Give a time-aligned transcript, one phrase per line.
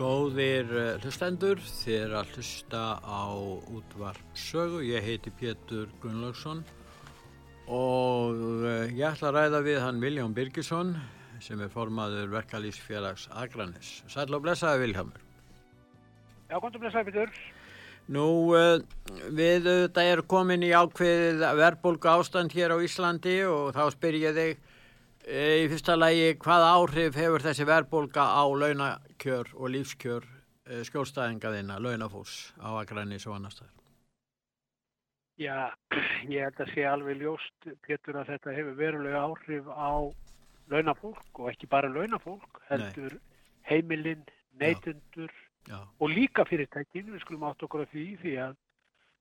[0.00, 3.36] Góðir eh, hlustendur, þér að hlusta á
[3.68, 4.78] útvarp sögu.
[4.86, 6.62] Ég heiti Pétur Gunnlaugsson
[7.68, 10.94] og eh, ég ætla að ræða við hann Vilján Birgisson
[11.44, 13.98] sem er formaður verkalýsfélags Akranis.
[14.08, 15.20] Sæl og blessaði Viljámur.
[16.48, 17.36] Já, kontum blessaði Pétur.
[18.16, 18.26] Nú,
[18.56, 18.80] eh,
[19.28, 24.40] við þetta er komin í ákveð verðbólku ástand hér á Íslandi og þá spyr ég
[24.40, 24.68] þig
[25.28, 30.24] Í fyrsta lægi, hvað áhrif hefur þessi verðbólka á launakjör og lífskjör
[30.88, 33.76] skjólstæðingaðina, launafós á Akranis og annar staðar?
[35.40, 35.72] Já,
[36.28, 39.92] ég held að sé alveg ljóst, Pétur, að þetta hefur verulega áhrif á
[40.72, 43.46] launafólk og ekki bara launafólk, heldur Nei.
[43.68, 44.26] heimilinn,
[44.60, 45.32] neytundur
[46.00, 48.58] og líka fyrirtækin, við skulum átt okkur af því, því að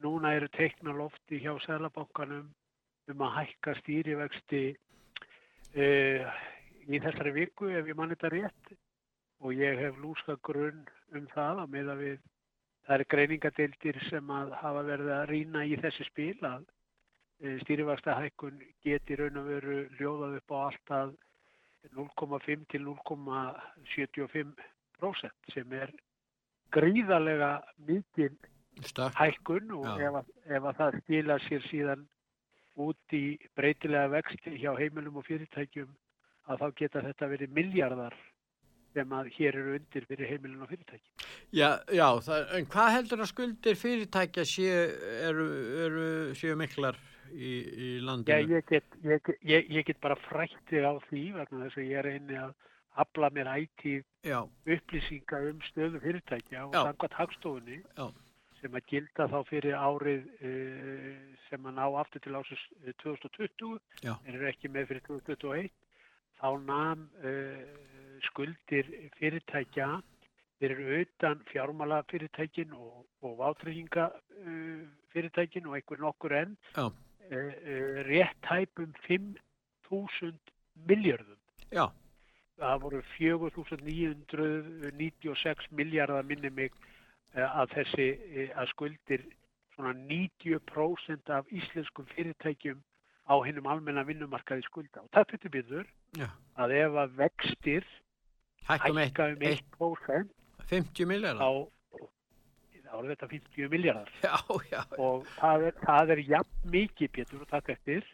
[0.03, 2.53] núna eru teiknalofti hjá Sælabankanum
[3.09, 4.63] um að hækka stýrivexti
[5.75, 8.73] í þessari viku ef ég mann þetta rétt
[9.39, 10.83] og ég hef lúska grunn
[11.15, 12.19] um það að meða við
[12.89, 18.11] það er greiningadeildir sem að hafa verið að rýna í þessi spil að uh, stýrivasta
[18.17, 21.09] hækkun geti raun og veru ljóðað upp á alltaf
[21.95, 25.89] 0,5 til 0,75% sem er
[26.75, 27.51] gríðarlega
[27.87, 28.35] mikil
[29.15, 32.01] hækkun og ef að, ef að það stila sér síðan
[32.83, 33.23] út í
[33.57, 35.89] breytilega vexti hjá heimilum og fyrirtækjum
[36.49, 38.15] að þá geta þetta verið miljardar
[38.95, 41.27] sem að hér eru undir fyrir heimilum og fyrirtækjum.
[41.53, 44.79] Já, já það, en hvað heldur að skuldir fyrirtækja séu,
[45.29, 45.49] eru,
[45.85, 46.07] eru,
[46.39, 46.97] séu miklar
[47.29, 48.33] í, í landinu?
[48.33, 52.01] Já, ég get, ég, ég, ég get bara frættið á því vegna þess að ég
[52.01, 52.55] er einni að
[52.99, 54.33] afla mér ætið
[54.73, 57.83] upplýsinga um stöðu fyrirtækja og samkvæmt hagstofunni.
[57.93, 58.09] Já
[58.59, 62.63] sem að gilda þá fyrir árið uh, sem að ná aftur til ásins
[63.03, 64.13] 2020, Já.
[64.25, 65.69] en eru ekki með fyrir 2021,
[66.39, 67.59] þá namn uh,
[68.27, 68.85] skuldir
[69.19, 69.87] fyrirtækja
[70.59, 74.81] fyrir utan fjármála fyrirtækin og, og vátrygginga uh,
[75.13, 76.53] fyrirtækin og einhver nokkur enn
[78.09, 80.33] rétt hæpum 5.000
[80.89, 81.41] miljardum.
[81.69, 81.85] Já.
[82.59, 86.88] Það voru 4.996 miljardar minni mig Eh,
[87.35, 89.25] að þessi eh, að skuldir
[89.75, 92.79] svona 90% af íslenskum fyrirtækjum
[93.29, 95.03] á hennum almenna vinnumarkaði skulda.
[95.05, 96.29] Og það fyrir byrður Já.
[96.57, 97.89] að ef að vextir
[98.69, 100.33] hækka um 1%
[100.69, 101.69] 50 miljardar
[102.89, 104.35] þá er þetta 50 miljardar já,
[104.71, 108.05] já, og það er, það er jafn mikið Pétur og takk eftir.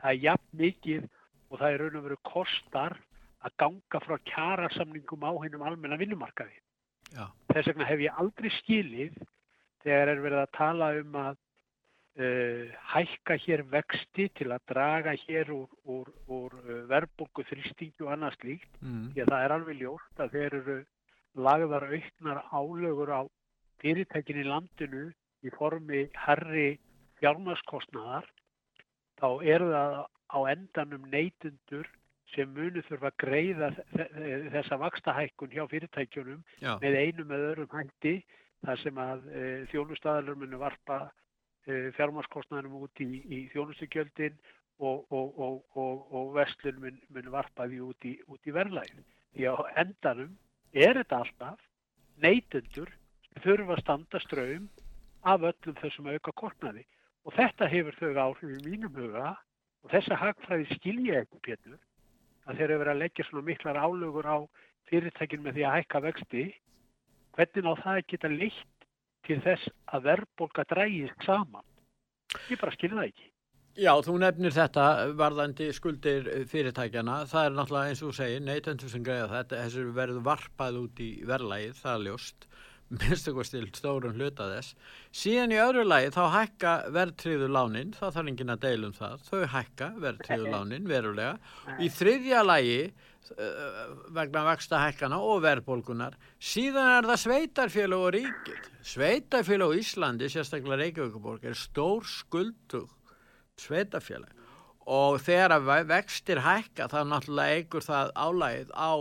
[0.00, 1.08] Það er jafn mikið
[1.52, 2.96] og það er raun og veru kostar
[3.42, 6.56] að ganga frá kjærasamningum á hennum almenna vinnumarkaði.
[7.12, 7.26] Já.
[7.52, 9.16] Þess vegna hef ég aldrei skilið
[9.84, 15.52] þegar er verið að tala um að uh, hækka hér vexti til að draga hér
[15.54, 18.80] úr, úr, úr uh, verðbólku þrýstingi og annað slíkt.
[18.80, 19.10] Mm.
[19.12, 20.78] Því að það er alveg ljótt að þeir eru
[21.48, 23.22] lagðar auknar álögur á
[23.82, 25.04] fyrirtækin í landinu
[25.42, 26.68] í formi herri
[27.20, 28.28] fjármaskostnaðar.
[29.20, 29.98] Þá er það
[30.32, 31.88] á endanum neytundur
[32.34, 33.70] sem munu þurfa að greiða
[34.54, 36.76] þessa vakstahækkun hjá fyrirtækjunum Já.
[36.82, 38.14] með einu með öðrum hætti
[38.62, 40.98] þar sem að e, þjónustadalur munu varpa
[41.66, 44.38] e, fjármarskostnæðinum út í, í þjónustugjöldin
[44.82, 45.42] og, og,
[45.76, 49.04] og, og vestlun mun, munu varpa því út í, í verðlægin.
[49.36, 49.54] Því á
[49.84, 50.32] endanum
[50.72, 51.68] er þetta alltaf
[52.22, 52.90] neytundur
[53.42, 54.68] þurfa að standa ströym
[55.28, 56.84] af öllum þessum auka kortnaði
[57.26, 59.32] og þetta hefur þau áhrif í mínum huga
[59.82, 61.78] og þessa hagfræði skilja ekki pétur
[62.46, 64.38] að þeir eru verið að leggja svona miklar álögur á
[64.90, 66.44] fyrirtækin með því að hækka vexti
[67.36, 68.88] hvernig á það geta leitt
[69.26, 71.64] til þess að verðbólka drægist saman?
[72.50, 73.28] Ég bara skilja það ekki.
[73.72, 74.86] Já, þú nefnir þetta
[75.16, 80.26] varðandi skuldir fyrirtækjana það er náttúrulega eins og segir neytendur sem greiða þetta þessu verður
[80.26, 82.48] varpað út í verðlægið, það er ljóst
[83.00, 84.74] minnstakostill stórun hluta þess.
[85.14, 89.40] Síðan í öðru lagi þá hækka verðtriðu lánin, þá þarf enginn að deilum það þau
[89.54, 91.38] hækka verðtriðu lánin verulega.
[91.80, 93.80] Í þriðja lagi uh,
[94.18, 100.82] vegna vaksta hækkana og verðbólkunar, síðan er það sveitarfélag og ríkir sveitarfélag á Íslandi, sérstaklega
[100.82, 102.90] Reykjavíkuborg er stór skuldug
[103.60, 104.41] sveitarfélag
[104.90, 108.92] og þegar að vextir hækka þá náttúrulega eigur það álægið á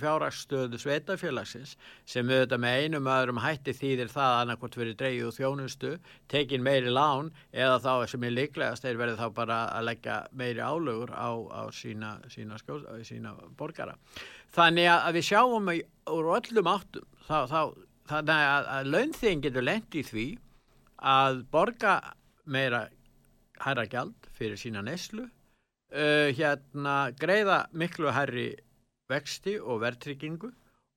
[0.00, 1.76] fjárrakstöðu sveitafélagsins
[2.08, 5.92] sem auðvitað með einum öðrum hætti þýðir það að annarkot verið dreyju og þjónustu,
[6.32, 10.60] tekin meiri lán eða þá sem er líklegast þeir verið þá bara að leggja meiri
[10.60, 13.94] álögur á, á sína, sína, skjó, sína borgara.
[14.50, 17.60] Þannig að við sjáum úr öllum áttum þá, þá,
[18.10, 20.30] þannig að, að launþegin getur lendi í því
[21.00, 22.00] að borga
[22.50, 22.88] meira
[23.64, 28.50] hæra gjald fyrir sína neslu, uh, hérna greiða miklu herri
[29.10, 30.50] vexti og verðtryggingu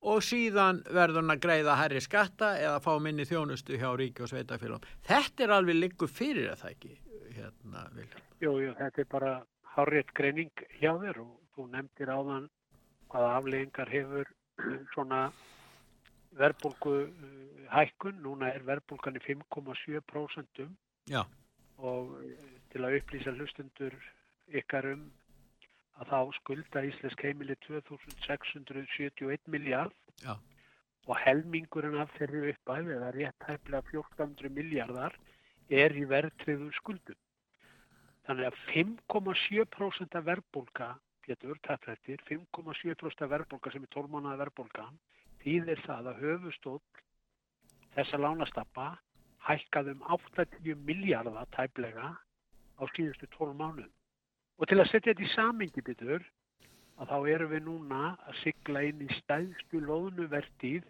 [0.03, 4.31] og síðan verður hann að greiða herri skatta eða fá minni þjónustu hjá ríki og
[4.31, 4.83] sveitafélagum.
[5.07, 6.91] Þetta er alveg líku fyrir að það ekki,
[7.37, 8.23] hérna, Vilja.
[8.43, 9.33] Jú, jú, þetta er bara
[9.77, 12.49] hárið greining hjá þér og þú nefndir áðan
[13.13, 14.33] hvaða afleggingar hefur
[14.93, 15.21] svona
[16.37, 17.31] verðbólgu uh,
[17.71, 18.19] hækkun.
[18.25, 20.67] Núna er verðbólgan í 5,7%
[21.83, 22.11] og
[22.73, 23.95] til að upplýsa hlustundur
[24.59, 25.03] ykkar um
[26.01, 29.93] að þá skulda Íslensk heimili 2671 miljard
[30.23, 30.33] Já.
[31.05, 35.17] og helmingurinn af þeirri uppæfi eða rétt hæflega 1400 miljardar
[35.69, 37.19] er í verðtriðu skuldum.
[38.25, 40.89] Þannig að 5,7% af verðbólka,
[41.27, 44.87] getur tættrættir, 5,7% af verðbólka sem er 12 mánuða verðbólka,
[45.43, 46.81] þýðir það að höfustóll
[47.93, 48.93] þessa lánastappa
[49.43, 52.13] hækkaðum 80 miljardar tæplega
[52.79, 53.91] á síðustu 12 mánuðum.
[54.61, 56.25] Og til að setja þetta í samengi bitur,
[57.01, 60.85] að þá erum við núna að sigla inn í stæðstu loðnuvertið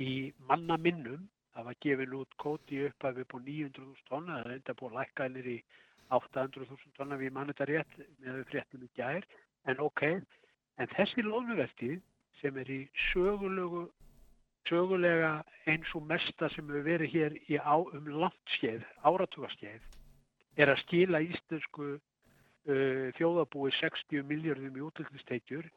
[0.00, 0.14] í
[0.48, 1.26] manna minnum.
[1.54, 4.96] Það var gefin út kóti upp af upp á 900.000 tonna, það er enda búið
[4.98, 5.58] lækkaðinir í
[6.14, 9.26] 800.000 tonna við mann þetta rétt með fréttum í gær,
[9.68, 10.04] en ok,
[10.78, 11.98] en þessi loðnuvertið
[12.40, 12.78] sem er í
[13.08, 13.88] sögulegu,
[14.70, 15.32] sögulega
[15.66, 19.82] eins og mesta sem hefur verið hér í á, um landskeið, áratugaskeið,
[20.58, 25.68] er að skila íslensku uh, þjóðabúi 60 miljardum í útlökningsteitjur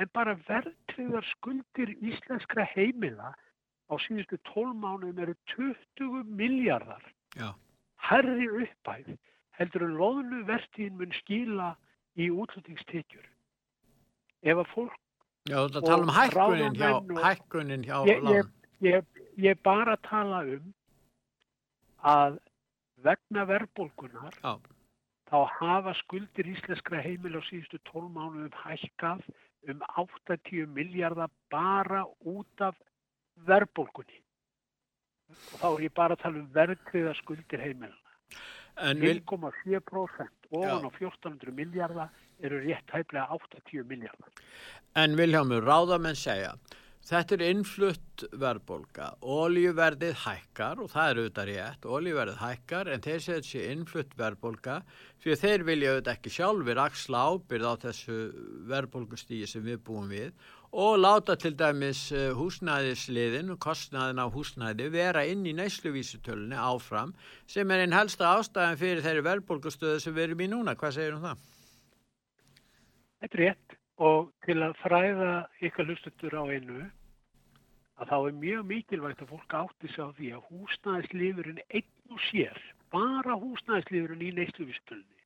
[0.00, 3.34] en bara verðtriðar skuldir íslenskra heimila
[3.90, 7.04] á síðustu 12 mánum eru 20 miljardar
[8.10, 9.12] herri uppæð
[9.58, 11.74] heldur en loðnu verðtíðin mun skila
[12.16, 13.26] í útlökningsteitjur
[14.42, 14.98] ef að fólk
[15.48, 16.90] Já, þú tala um hækkunin hjá,
[17.24, 18.48] hækkunin hjá ég,
[18.84, 19.06] ég,
[19.40, 20.66] ég bara tala um
[22.04, 22.36] að
[23.04, 24.54] vegna verðbólkunar Já.
[25.30, 29.24] þá hafa skuldir íslenskra heimil á síðustu 12 mánuðum hækkað
[29.70, 32.78] um 80 miljardar bara út af
[33.48, 34.20] verðbólkunni
[35.30, 37.96] og þá er ég bara að tala um verðkviða skuldir heimilina
[38.80, 44.30] 1,7% ofan á 1400 miljardar eru rétt hæflega 80 miljardar
[44.98, 46.56] En Viljámur, ráðamenn segja
[47.00, 53.22] Þetta er innflutt verðbólka, ólíuverðið hækkar og það er auðvitað rétt, ólíuverðið hækkar en þeir
[53.24, 54.76] segja þessi innflutt verðbólka
[55.22, 58.18] fyrir þeir vilja auðvitað ekki sjálfur axla ábyrð á þessu
[58.70, 64.92] verðbólkustígi sem við búum við og láta til dæmis eh, húsnæðisliðin og kostnæðin á húsnæði
[64.92, 67.16] vera inn í neysluvísutölunni áfram
[67.50, 70.76] sem er einn helsta ástæðan fyrir þeirri verðbólkustöðu sem við erum í núna.
[70.78, 71.44] Hvað segir um það?
[73.20, 76.80] Þetta er rétt og til að fræða ykkar hlustutur á einu
[78.00, 82.22] að þá er mjög mikilvægt að fólk átti sig á því að húsnæðislifurinn einn og
[82.30, 82.60] sér,
[82.92, 85.20] bara húsnæðislifurinn í neysluvístöldni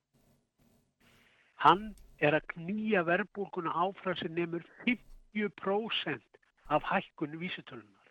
[1.62, 6.40] hann er að knýja verðbólkuna áfram sem nefnur 50%
[6.74, 8.10] af hækkun vísutöldunar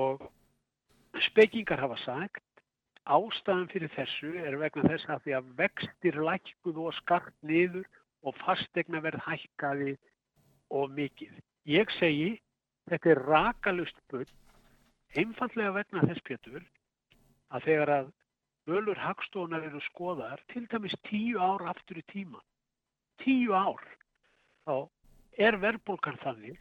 [0.00, 0.24] og
[1.28, 2.44] spekingar hafa sagt
[3.10, 7.88] ástæðan fyrir þessu er vegna þess að því að vextir lækkuð og skart niður
[8.26, 9.96] og fastegna verð hækkaði
[10.70, 11.32] og mikið.
[11.68, 12.34] Ég segi,
[12.90, 14.28] þetta er rakalust bull,
[15.16, 16.64] einfallega vegna þess Pétur,
[17.50, 18.10] að þegar að
[18.70, 22.42] völur hagstofunar eru skoðar, til dæmis tíu ár aftur í tíma,
[23.24, 23.82] tíu ár,
[24.66, 24.86] þá
[25.40, 26.58] er verðbólkan þannig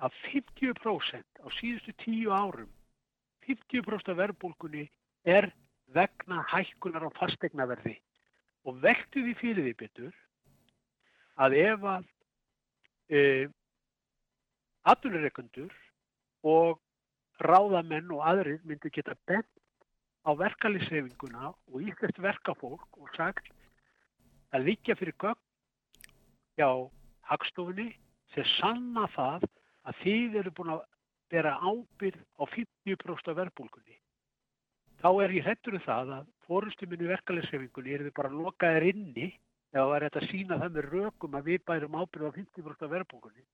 [0.00, 2.70] að 50% á síðustu tíu árum,
[3.48, 4.86] 50% af verðbólkunni
[5.28, 5.50] er
[5.92, 7.96] vegna hækkunar á fastegnaverði
[8.68, 10.12] og vektu því fyrir því betur
[11.40, 12.04] að ef að
[13.08, 13.20] e,
[14.92, 15.72] atvinnureikundur
[16.46, 16.80] og
[17.40, 19.48] ráðamenn og aðrir myndi geta bent
[20.28, 23.48] á verkalýsefinguna og íslest verkafólk og sagt
[24.52, 25.40] að líka fyrir gögn
[26.60, 26.68] hjá
[27.30, 27.88] hagstofunni
[28.34, 29.46] sem sanna það
[29.88, 30.82] að þið eru búin að
[31.32, 33.96] bera ábyrð á 50% af verbulgunni.
[35.00, 39.30] Þá er ég hættur um það að fórustuminu verkalýssefingunni er þið bara lokaðir inni
[39.74, 43.44] eða var þetta að sína það með rökum að við bærum ábyrð á 50% verðbókunni.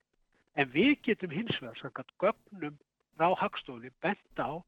[0.56, 2.78] En við getum hins vegar sagt gögnum
[3.20, 4.60] á hagstofunni bent á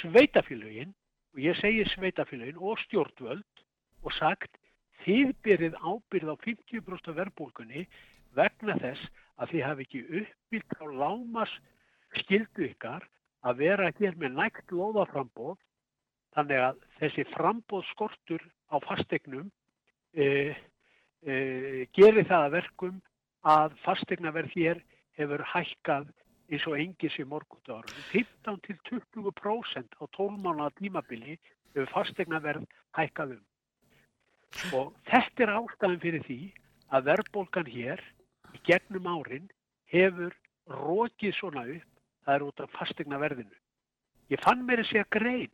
[0.00, 0.94] sveitafélagin
[1.34, 3.64] og ég segi sveitafélagin og stjórnvöld
[4.02, 4.56] og sagt
[5.04, 7.86] þið byrðið ábyrð á 50% verðbólkunni
[8.36, 9.08] vegna þess
[9.40, 11.52] að þið hafi ekki uppbyggt á lámas
[12.20, 13.04] skildu ykkar
[13.42, 15.58] að vera hér með nægt loðaframbóð
[16.36, 19.50] þannig að þessi frambóð skortur á fastegnum
[20.14, 20.54] e,
[21.26, 21.34] e,
[21.96, 22.98] gerir það að verkum
[23.42, 24.82] að fastegnaverð hér
[25.18, 26.10] hefur hækkað
[26.52, 27.88] eins og engis í morgundáru.
[28.12, 31.38] 15-20% á 12 mánu tímabili
[31.72, 32.66] hefur fastegnaverð
[32.98, 33.44] hækkað um.
[34.76, 36.40] Og þetta er ástæðan fyrir því
[36.92, 38.02] að verðbólgan hér
[38.52, 39.48] í gegnum árin
[39.92, 40.34] hefur
[40.68, 41.88] rókið svona upp,
[42.24, 43.56] það er út af fastegnaverðinu.
[44.32, 45.50] Ég fann mér að segja grein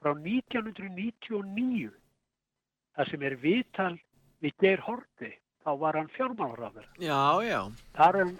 [0.00, 1.90] frá 1999
[3.00, 3.94] það sem er viðtal
[4.44, 5.32] við Geir Horti,
[5.64, 6.86] þá var hann fjármálaráður.
[7.00, 7.60] Já, já.
[7.96, 8.34] Þar er,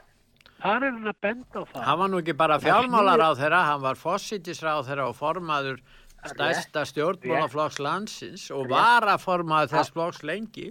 [0.61, 1.81] þar er hann að benda á það.
[1.87, 5.81] Hann var nú ekki bara fjármálaráður, hann var fósittisráður og formaður
[6.21, 10.69] stærsta stjórnmálaflokks landsins og var að formaður þess flokks lengi.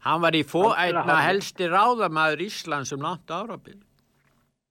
[0.00, 0.40] Hann var í
[0.80, 3.76] einna helsti ráðamæður Íslands um langt árabíl.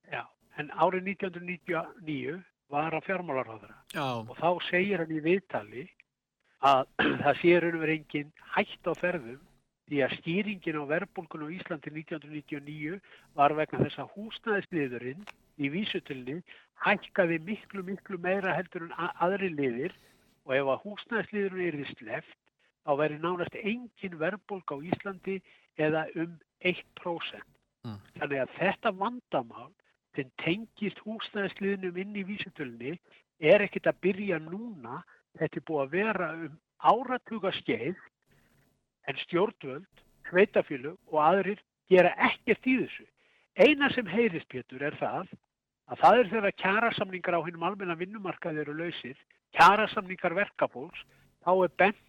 [0.10, 0.24] Já,
[0.58, 2.40] en árið 1999
[2.70, 5.86] var að fjármálaráðara og þá segir hann í viðtali
[6.66, 6.82] að
[7.24, 9.46] það sé raun og verið engin hætt á ferðum
[9.90, 13.00] því að stýringin á verðbólkun á Íslandi 1999
[13.38, 15.24] var vegna þess að húsnæðisliðurinn
[15.58, 16.38] í vísutilni
[16.86, 19.96] hækkaði miklu miklu meira heldur en aðri liðir
[20.46, 22.38] og ef að húsnæðisliðurinn er í sleft
[22.86, 25.40] þá veri nánast engin verðbólk á Íslandi
[25.80, 27.44] eða um 1%.
[27.88, 28.00] Mm.
[28.20, 29.72] Þannig að þetta vandamál
[30.18, 32.96] sem tengist húsnæðisliðnum inn í vísutölunni
[33.40, 35.04] er ekkit að byrja núna.
[35.38, 37.98] Þetta er búið að vera um áratuga skeið
[39.10, 43.06] en stjórnvöld, sveitafjölu og aðrir gera ekkert í þessu.
[43.60, 45.30] Eina sem heyrist Pétur er það
[45.90, 49.18] að það er þegar kjærasamningar á hennum almenna vinnumarkaði eru lausir,
[49.58, 51.02] kjærasamningar verkafólks,
[51.44, 52.04] þá er bent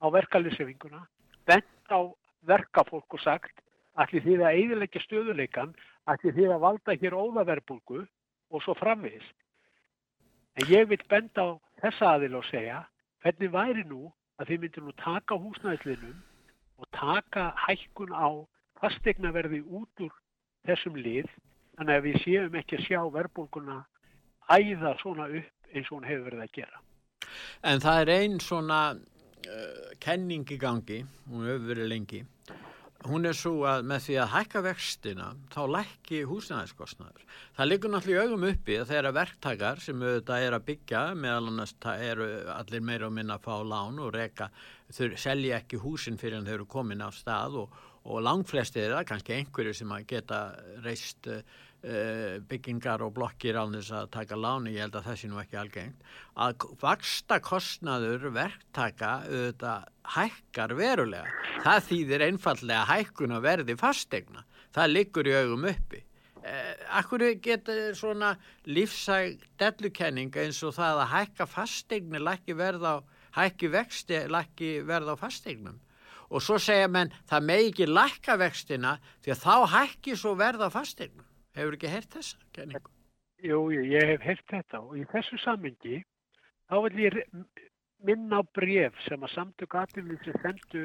[0.00, 1.02] á verkalýsefinguna,
[1.46, 2.00] bent á
[2.48, 3.64] verkafólk og sagt
[3.98, 5.74] allir því að eidilegja stöðuleikan
[6.08, 8.04] ætti því að valda hér óðaverbulgu
[8.48, 9.26] og svo framvegis.
[10.58, 11.48] En ég vil benda á
[11.78, 12.80] þessa aðil og segja
[13.22, 14.08] hvernig væri nú
[14.42, 16.16] að þið myndir nú taka húsnæðislinum
[16.82, 18.28] og taka hækkun á
[18.80, 20.16] fastegnaverði út úr
[20.66, 21.28] þessum lið
[21.78, 23.78] þannig að við séum ekki að sjá verbulguna
[24.50, 26.82] æða svona upp eins og hún hefur verið að gera.
[27.62, 32.24] En það er einn svona uh, kenning í gangi, hún hefur verið lengi
[33.06, 37.26] hún er svo að með því að hækka vextina þá lækki húsnæðiskostnaður.
[37.54, 41.52] Það liggur náttúrulega í augum uppi að þeirra verktakar sem auðvitað er að byggja meðal
[41.52, 42.26] annars eru
[42.56, 44.50] allir meira og minna að fá lán og reyka,
[44.90, 47.78] þau selja ekki húsin fyrir en þau eru komin á stað og,
[48.08, 50.42] og langflesti er það, kannski einhverju sem að geta
[50.82, 51.42] reist Eh,
[52.50, 55.58] byggingar og blokkir á þess að taka láni, ég held að það sé nú ekki
[55.60, 61.46] algengt, að vaksta kostnaður verktaka auðvitað hækkar verulega.
[61.62, 64.44] Það þýðir einfallega hækkun að verði fastegna.
[64.74, 66.02] Það liggur í augum uppi.
[66.48, 72.94] Eh, akkur getur svona lífsæg dellukenning eins og það að hækka fastegni lækki verð á,
[73.36, 75.80] hækki vexti lækki verð á fastegnum.
[76.30, 80.64] Og svo segja menn það megi ekki lækka vextina því að þá hækki svo verð
[80.64, 81.27] á fastegnum.
[81.58, 82.92] Hefur ekki hert þessa kenningu?
[83.42, 86.00] Jú, ég hef hert þetta og í þessu samengi
[86.70, 87.18] þá vil ég
[88.06, 90.84] minna á bref sem að samtök aðlunni sendu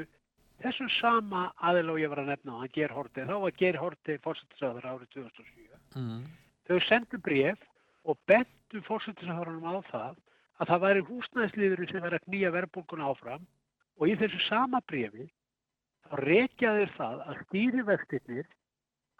[0.62, 4.18] þessum sama aðil og ég var að nefna hann ger horti, þá var ger horti
[4.24, 5.78] fórsættisáður árið 2007.
[5.98, 6.20] Mm.
[6.66, 7.64] Þau sendu bref
[8.04, 10.20] og bentu fórsættisáðurinn á það
[10.62, 13.46] að það væri húsnæðsliður sem verið að knýja verðbólkun áfram
[13.98, 15.26] og í þessu sama brefi
[16.04, 18.50] þá reykjaði það að stýrivextinnir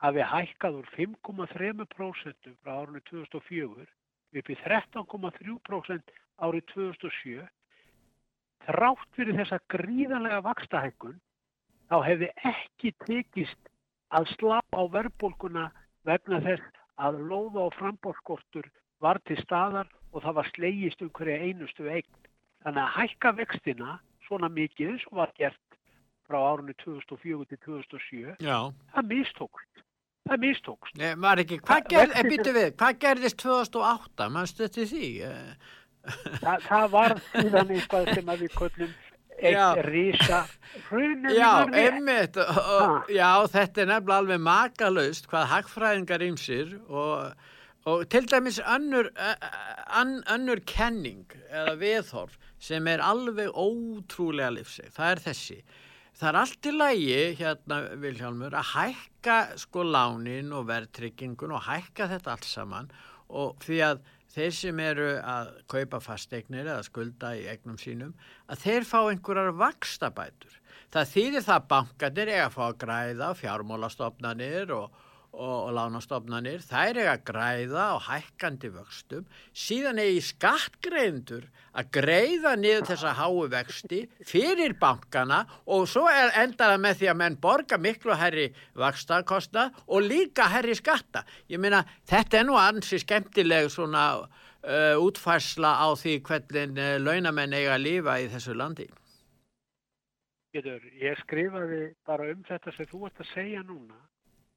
[0.02, 3.86] hafi hækkað úr 5,3% frá árunni 2004
[4.34, 7.44] upp í 13,3% árið 2007
[8.64, 11.20] þrátt fyrir þessa gríðanlega vakstahækkun
[11.90, 13.70] þá hefði ekki tekist
[14.14, 15.68] að slá á verðbólkuna
[16.08, 18.68] vegna þess að loða og frambórskortur
[19.02, 22.20] var til staðar og það var slegist um hverja einustu eign.
[22.64, 23.96] Þannig að hækka vextina
[24.28, 25.60] svona mikið eins og var gert
[26.24, 28.58] frá árunni 2004 til 2007, Já.
[28.94, 29.84] það mistókst
[30.24, 30.98] það mistókst.
[31.00, 35.08] Nei, ekki, hvað, ger, eh, við, hvað gerðist 2008, maður stötti því?
[36.40, 38.94] Þa, það var síðan eitthvað sem að við köllum
[39.34, 40.40] eitt rísa
[40.88, 41.32] hrunum.
[41.34, 47.48] Já, einmitt, og, já, þetta er nefnilega alveg makalust hvað hagfræðingar ymsir og,
[47.90, 49.10] og til dæmis önnur,
[50.32, 55.58] önnur kenning eða viðhorf sem er alveg ótrúlega lífseg, það er þessi
[56.18, 62.10] það er allt í lægi hérna Vilhjálmur að hækka sko lánin og verðtryggingun og hækka
[62.12, 62.90] þetta allt saman.
[63.34, 64.04] Og því að
[64.34, 68.14] þeir sem eru að kaupa fasteignir eða skulda í egnum sínum
[68.50, 70.60] að þeir fá einhverjar vakstabætur
[70.94, 75.02] það þýðir það bankanir eiga að fá að græða fjármólastofnanir og,
[75.34, 82.54] og, og lánastofnanir, þær eiga að græða á hækkandi vöxtum, síðan eigi skattgreðendur að greiða
[82.58, 87.78] niður þessa háu vexti fyrir bankana og svo er endara með því að menn borga
[87.80, 88.48] miklu herri
[88.78, 91.24] vakstakostna og líka herri skatta.
[91.50, 97.56] Ég meina, þetta er nú ansi skemmtileg svona uh, útfærsla á því hvernig uh, launamenn
[97.56, 98.88] eiga að lifa í þessu landi.
[100.54, 103.96] Getur, ég skrifaði bara um þetta sem þú ert að segja núna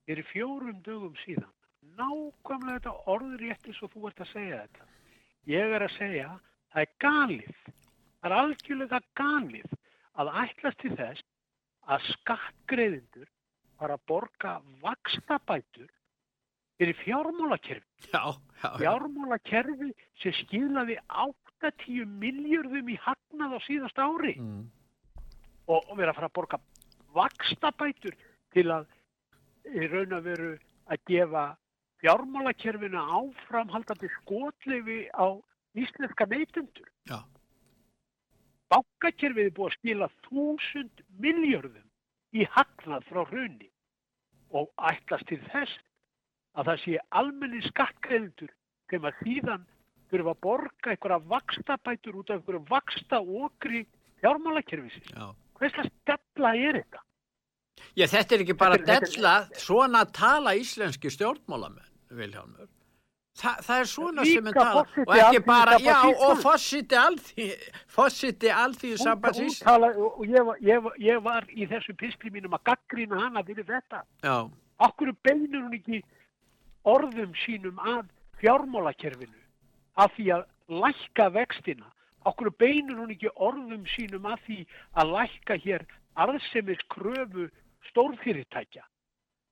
[0.07, 1.49] fyrir fjórum dögum síðan.
[1.97, 4.87] Nákvæmlega þetta orðrétti svo þú ert að segja þetta.
[5.47, 6.29] Ég er að segja,
[6.73, 7.59] það er galið.
[8.17, 9.75] Það er algjörlega galið
[10.17, 11.27] að ætlast til þess
[11.87, 13.27] að skattgreðindur
[13.77, 15.91] fara að borga vakstabætur
[16.77, 17.85] fyrir fjármálakerfi.
[18.13, 18.23] Já,
[18.63, 18.69] já.
[18.81, 24.35] Fjármálakerfi sem skilaði 80 miljörðum í hagnað á síðast ári.
[24.41, 24.65] Mm
[25.67, 26.59] og, og vera að fara að borga
[27.15, 28.15] vakstabætur
[28.55, 28.87] til að
[29.73, 30.51] í raun að veru
[30.87, 31.45] að gefa
[32.01, 35.27] fjármálakerfina áframhaldandi skotleifi á
[35.77, 36.89] íslenska neytundur.
[37.09, 37.23] Já.
[38.71, 41.87] Bankakerfið er búið að skila þúsund miljörðum
[42.35, 43.69] í hagnað frá hrunni
[44.55, 45.79] og ætlast til þess
[46.57, 48.53] að það sé almenni skattgreðendur
[48.91, 49.65] þegar síðan
[50.11, 53.83] þurfa að borga einhverja vakstabætur út af einhverju vaksta okri
[54.21, 55.11] fjármálakerfisins.
[55.11, 55.33] Já.
[55.57, 57.03] Hverslega stella er þetta?
[57.97, 62.67] Já, þetta er ekki bara della, svona tala íslenski stjórnmálamenn, Viljámur.
[63.37, 67.47] Þa, það er svona sem er tala og ekki bara, já, og fósiti alþví,
[67.93, 69.59] fósiti alþví sambansís.
[69.69, 74.01] Og ég, ég, ég var í þessu piskli mínum að gaggrýna hana fyrir þetta.
[74.25, 74.37] Já.
[74.87, 76.01] Akkur beinur hún ekki
[76.87, 78.07] orðum sínum að
[78.41, 79.37] fjármálakerfinu
[80.01, 80.43] af því að
[80.81, 81.93] lækka vextina
[82.27, 84.59] okkur beinur hún ekki orðum sínum að því
[84.97, 85.85] að lækka hér
[86.17, 87.47] arðsemið kröfu
[87.91, 88.85] stórfyrirtækja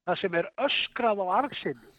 [0.06, 1.92] það sem er öskrað á arðsemi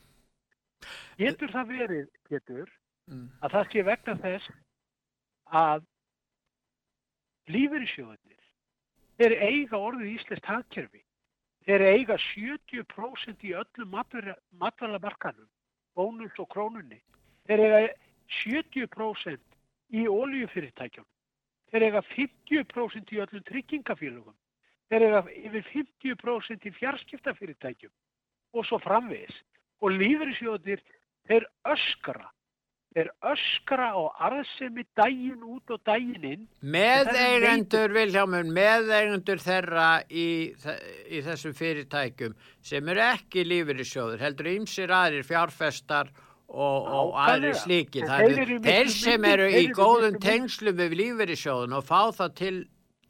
[1.20, 2.70] getur það verið getur
[3.10, 3.26] mm.
[3.42, 4.54] að það sé vegna þess
[5.64, 5.84] að
[7.56, 8.46] lífeyrisjóðunir
[9.20, 11.02] þeir eiga orðið íslenskt hagkerfi
[11.66, 13.94] þeir eiga 70% í öllum
[14.60, 15.48] matvalamarkanum
[15.96, 17.00] bónus og krónunni
[17.46, 17.80] þeir eiga
[18.44, 19.40] 70%
[19.94, 21.06] í óljufyrirtækjum.
[21.70, 24.34] Þeir eiga 50% í öllum tryggingafélugum.
[24.90, 27.92] Þeir eiga yfir 50% í fjarskiptafyrirtækjum
[28.56, 29.36] og svo framvegis.
[29.84, 30.82] Og lífeyrisjóðir,
[31.28, 32.30] þeir öskra.
[32.96, 36.44] Þeir öskra á arðsemi dægin út og dægin inn.
[36.64, 40.28] Meðeigendur, Viljámun, meðeigendur þeirra í,
[41.12, 46.14] í þessum fyrirtækjum sem eru ekki lífeyrisjóður, heldur ymsir aðrir fjárfestar
[46.46, 52.36] og, og aðri slíki þeir sem eru í góðum tengslu við lífverðisjóðun og fá það
[52.40, 52.54] til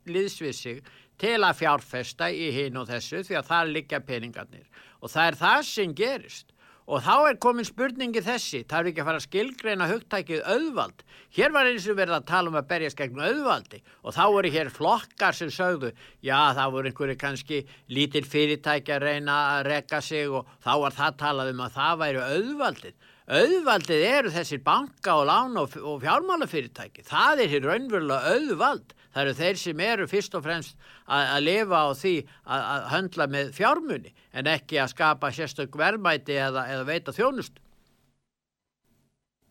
[0.06, 0.82] liðsvissig
[1.20, 4.68] til að fjárfesta í hinn og þessu því að það liggja peningarnir.
[5.00, 6.52] Og það er það sem gerist.
[6.86, 11.00] Og þá er komin spurningi þessi það er ekki að fara að skilgreina hugtækið auðvald.
[11.34, 13.80] Hér var eins og verið að tala um að berjast gegn auðvaldi.
[14.06, 15.90] Og þá voru hér flokkar sem sögðu
[16.22, 17.58] já það voru einhverju kannski
[17.90, 22.00] lítil fyrirtæki að reyna að rekka sig og þá var það talað um að það
[22.04, 22.96] væri auðvaldið.
[23.26, 27.02] Auðvaldið eru þessir banka og lána og, fjármálafyrirtæki.
[27.08, 30.76] Það er hér raunverulega auðvald það eru þeir sem eru fyrst og fremst
[31.06, 35.78] að, að lifa á því að, að höndla með fjármunni en ekki að skapa sérstök
[35.80, 37.62] verðmæti eða, eða veita þjónust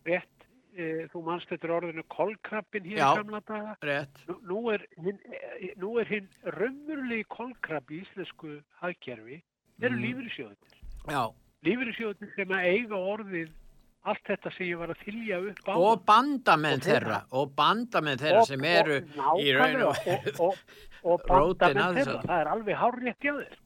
[0.06, 0.45] Rétt,
[0.78, 3.71] e, þú mannst þetta orðinu kolkrabbin hér Já, í gamla daga.
[3.82, 4.19] rétt.
[4.30, 9.41] Nú, nú er hinn e, raunverulegi kolkrabbi í íslensku hagkerfi
[9.82, 10.04] eru mm.
[10.06, 10.78] lífyrirsjóðunir
[11.10, 11.23] Já.
[11.65, 13.49] Lífyrirsjóðunir sem að eiga orðið
[14.06, 17.20] allt þetta sem ég var að þylja upp á og bandamenn þeirra.
[17.34, 20.10] og bandamenn þeirra og, sem eru og, í raun og
[20.46, 20.63] og,
[21.04, 23.62] og bandamenn þeirra, það er alveg hárrétt hjá þér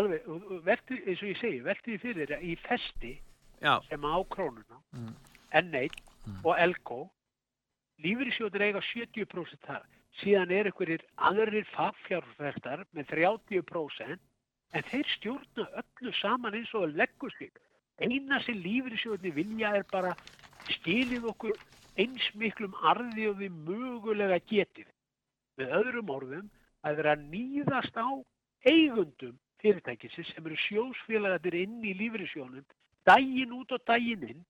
[0.00, 0.28] alveg,
[0.66, 3.14] verði, eins og ég segi verðið fyrir í festi
[3.60, 3.78] Já.
[3.88, 5.14] sem á krónuna mm.
[5.60, 6.42] N1 mm.
[6.44, 7.00] og Elko
[8.00, 9.88] lífyrirsjóður eiga 70% þar.
[10.20, 14.20] Síðan er einhverjir aðrir fagfjárfæstar með 30%
[14.70, 17.52] en þeir stjórna öllu saman eins og leggur sig
[18.00, 20.14] eina sem lífriðsjóðinni vilja er bara
[20.76, 21.58] stílið okkur
[22.00, 24.88] eins miklum arði og við mögulega getið.
[25.60, 26.50] Með öðrum orðum
[26.86, 28.08] að vera nýðast á
[28.64, 32.64] eigundum fyrirtækisins sem eru sjósfélagatir inn í lífriðsjónum
[33.08, 34.42] dægin út og dægin inn.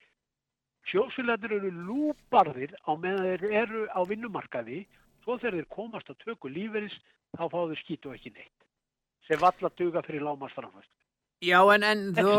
[0.90, 4.84] Sjósfélagatir eru lúparðir á meðan þeir eru á vinnumarkaði
[5.24, 6.96] svo þegar þeir komast að tökku lífriðs
[7.36, 8.66] þá fá þeir skýtu ekki neitt
[9.26, 10.99] sem valla duga fyrir lámasframfæst.
[11.40, 12.32] Já, en, en þú,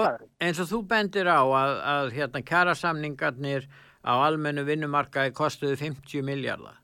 [0.46, 3.64] eins og þú bendir á að, að hérna kærasamningarnir
[4.06, 6.78] á almennu vinnumarkaði kostuðu 50 miljardar.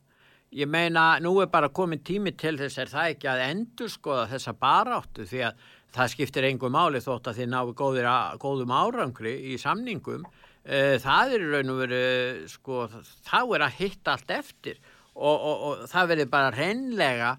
[0.50, 4.26] ég meina nú er bara komin tími til þess er það ekki að endur skoða
[4.32, 5.28] þessa baráttu?
[5.30, 5.62] Því að
[5.94, 8.10] það skiptir engum máli þótt að þið náðu góðir,
[8.42, 10.26] góðum árangri í samningum.
[10.66, 12.04] E, það er raun og veru
[12.50, 12.88] sko
[13.28, 14.82] þá er að hitta allt eftir.
[15.14, 17.36] Og, og, og það verður bara reynlega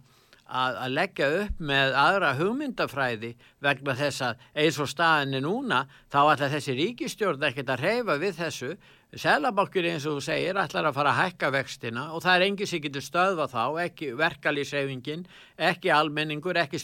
[0.48, 3.32] að, að leggja upp með aðra hugmyndafræði
[3.64, 5.82] vegna þess að eins og staðinni núna
[6.12, 8.72] þá ætla þessi ríkistjórn ekkert að reyfa við þessu
[9.16, 12.68] Selabankur eins og þú segir ætlar að fara að hækka vextina og það er engið
[12.68, 15.22] sem getur stöðva þá, ekki verkalýsreifingin,
[15.56, 16.76] ekki almenningur, ekki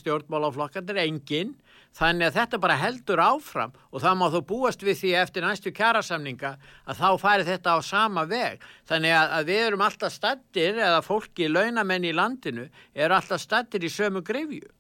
[0.95, 1.53] er enginn.
[1.95, 5.73] Þannig að þetta bara heldur áfram og það má þú búast við því eftir næstu
[5.75, 6.55] kjærasamninga
[6.91, 8.65] að þá færi þetta á sama veg.
[8.91, 13.87] Þannig að, að við erum alltaf stattir eða fólki, launamenn í landinu, eru alltaf stattir
[13.87, 14.73] í sömu grifju.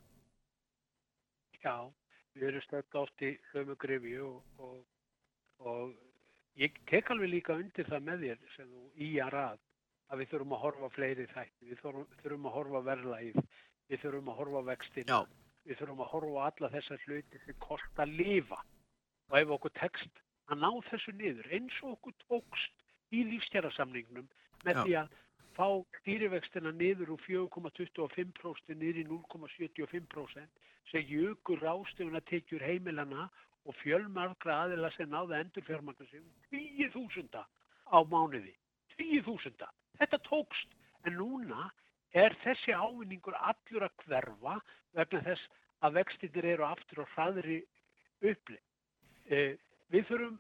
[1.62, 1.76] Já,
[2.34, 4.82] við erum stattir oft í sömu grifju og, og,
[5.62, 5.94] og
[6.54, 9.62] Ég tek alveg líka undir það með þér sem þú í að rað
[10.12, 13.40] að við þurfum að horfa fleiri þætti, við þurfum, þurfum að horfa verðlæð,
[13.90, 15.18] við þurfum að horfa vextina,
[15.64, 18.60] við þurfum að horfa alla þessar hluti sem kost að lifa
[19.30, 20.22] og ef okkur tekst
[20.52, 22.82] að ná þessu niður eins og okkur tókst
[23.14, 24.26] í lífstjærasamningnum
[24.64, 24.82] með Já.
[24.82, 25.14] því að
[25.54, 25.68] fá
[26.00, 33.28] stýrivextina niður úr 4,25% niður í 0,75% sem jökur ástöfun að tekjur heimilana
[33.64, 38.52] og fjölmarkra aðila sem náða endur fjármagnar sig 10.000 á mánuði
[38.98, 39.64] 10.000.
[40.00, 41.70] Þetta tókst en núna
[42.14, 44.56] er þessi ávinningur allur að hverfa
[44.94, 45.48] vegna þess
[45.84, 47.60] að vextinir eru aftur og hraðri
[48.24, 48.60] uppli.
[49.26, 49.56] Eh,
[49.90, 50.38] við þurfum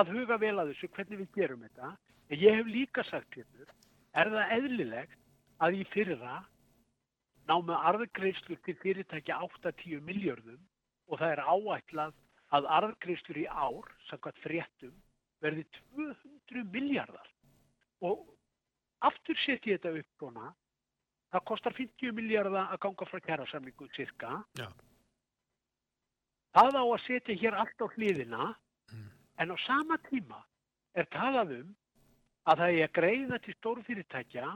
[0.00, 1.92] að huga vel að þessu hvernig við gerum þetta
[2.30, 3.68] en ég hef líka sagt hérna
[4.14, 5.20] er það eðlilegt
[5.62, 6.40] að í fyrra
[7.48, 10.60] ná með arðgreifslur til fyrirtækja 8-10 miljardum
[11.10, 12.14] og það er áætlað
[12.54, 14.94] að arðgreifstur í ár, samkvæmt fréttum,
[15.42, 15.64] verði
[15.96, 17.30] 200 miljardar
[18.04, 18.22] og
[19.08, 20.50] aftur setjum ég þetta upp svona,
[21.34, 24.42] það kostar 50 miljardar að ganga frá kærasamlingu cirka.
[24.58, 24.68] Já.
[26.54, 28.50] Það á að setja hér allt á hliðina
[28.92, 29.08] mm.
[29.42, 30.44] en á sama tíma
[30.94, 31.72] er talað um
[32.46, 34.52] að það er að greiða til stórfyrirtækja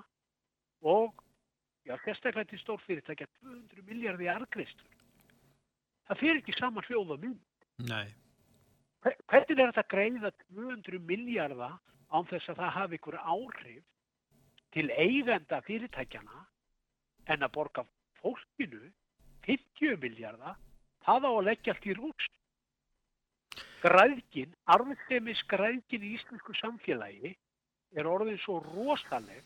[0.86, 1.24] og
[1.88, 4.98] já, sérstaklega til stórfyrirtækja 200 miljardi arðgreifstur
[6.08, 7.44] það fyrir ekki saman hljóða mynd.
[7.88, 8.08] Nei.
[9.04, 11.76] Hvernig er þetta að greiða 200 miljardar
[12.08, 13.84] án þess að það hafi ykkur áhrif
[14.74, 16.44] til eigenda fyrirtækjana
[17.32, 17.84] en að borga
[18.20, 18.90] fólkinu
[19.46, 20.56] 50 miljardar,
[21.04, 22.34] það á að leggja allt í rúst.
[23.82, 27.36] Græðkin, arðsemi skræðkin í íslensku samfélagi
[27.96, 29.44] er orðin svo rosaleg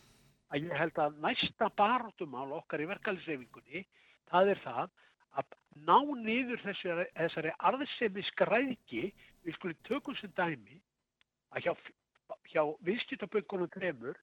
[0.53, 3.85] að ég held að næsta barátumál okkar í verkefliðsefingunni,
[4.33, 4.91] það er það
[5.41, 5.55] að
[5.87, 9.05] ná niður þessari, þessari arðsemi skræðki,
[9.45, 10.81] við skulum tökum sem dæmi
[11.53, 11.73] að hjá,
[12.53, 14.19] hjá viðskiptaböngunum trefur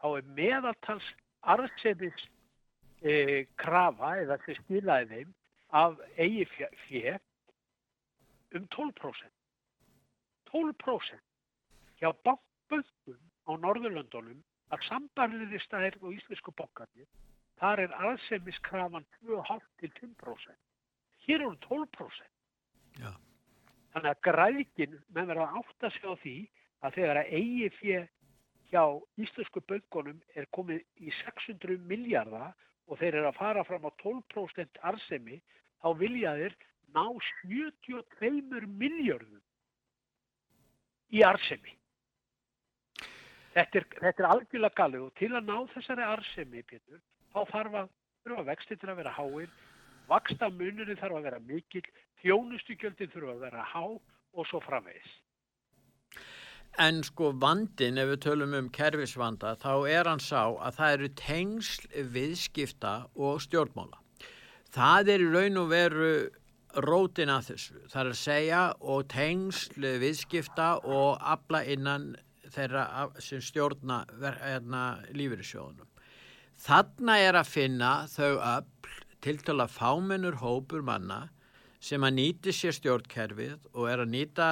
[0.00, 1.08] þá er meðaltals
[1.54, 2.26] arðsemis
[3.02, 5.34] e, krafa eða sem stilaði þeim
[5.80, 6.46] af eigi
[6.86, 7.16] fjö
[8.58, 9.34] um 12%.
[10.50, 11.20] 12%
[12.00, 14.40] hjá böngum á Norðurlöndunum
[14.74, 17.06] að sambarliði stæðir og íslensku bókarnir
[17.60, 20.54] Þar er aðsemiskrafan 2,5-5%.
[21.26, 22.30] Hér eru 12%.
[22.96, 23.10] Já.
[23.92, 26.36] Þannig að græðkin með verða átt að sjá því
[26.80, 28.06] að þegar að eigi fyrir
[28.70, 28.84] hjá
[29.18, 32.54] íslensku böngunum er komið í 600 miljardar
[32.90, 35.38] og þeir eru að fara fram á 12% arsemi,
[35.82, 36.56] þá vilja þeir
[36.94, 37.04] ná
[37.46, 39.42] 72 miljardum
[41.10, 41.76] í arsemi.
[43.54, 47.00] Þetta er, þetta er algjörlega galið og til að ná þessari arsemi, Pétur,
[47.34, 47.90] þá þarf að,
[48.22, 49.50] þurfa vextir að vera háir,
[50.10, 51.82] vaksta munurinn þarf að vera mikil,
[52.22, 55.18] þjónustugjöldin þurfa að vera há og svo framvegis.
[56.80, 61.08] En sko vandin, ef við tölum um kerfisvanda, þá er hann sá að það eru
[61.20, 63.98] tengsl viðskipta og stjórnmála.
[64.72, 66.12] Það er í raun og veru
[66.86, 67.76] rótin að þessu.
[67.90, 72.14] Það er að segja og tengsl viðskipta og abla innan
[72.50, 74.04] þeirra sem stjórna
[74.40, 75.88] hérna, lífyrirsjóðunum.
[76.60, 78.66] Þarna er að finna þau öll
[79.20, 81.26] til til að fámennur hópur manna
[81.80, 84.48] sem að nýti sér stjórnkerfið og er að nýta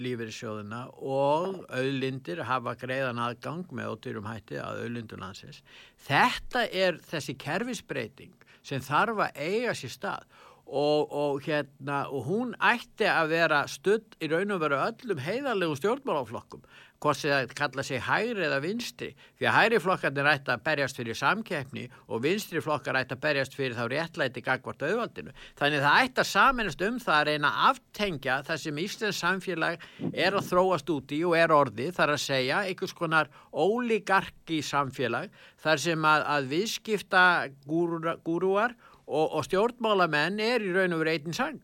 [0.00, 5.60] lífeyrissjóðuna og auðlindir hafa greiðan aðgang með ótyrum hætti að auðlindunlansins.
[6.06, 10.26] Þetta er þessi kerfisbreyting sem þarf að eiga sér stað
[10.64, 15.78] og, og, hérna, og hún ætti að vera studd í raun og veru öllum heiðarlegum
[15.80, 16.64] stjórnmálaflokkum
[17.04, 21.18] hvort það kalla sig hægri eða vinstri því að hægri flokkarnir ætti að berjast fyrir
[21.18, 25.34] samkeppni og vinstri flokkar ætti að berjast fyrir þá réttlæti gagvart auðvaldinu.
[25.60, 29.84] Þannig það ætti að saminast um það að reyna að aftengja það sem Íslands samfélag
[30.12, 35.28] er að þróast út í og er orði þar að segja einhvers konar ólíkarki samfélag
[35.60, 37.26] þar sem að, að viðskipta
[37.68, 41.62] gúruar og, og stjórnmálamenn er í raun og veru eitin sang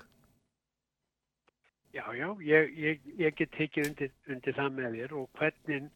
[1.91, 5.89] Já, já, ég, ég, ég get tekið undir, undir það með þér og hvernig,